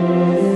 Música 0.00 0.47